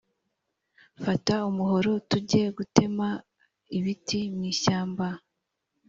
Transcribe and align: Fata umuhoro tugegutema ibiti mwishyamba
Fata 1.03 1.35
umuhoro 1.49 1.91
tugegutema 2.09 3.07
ibiti 3.77 4.19
mwishyamba 4.35 5.07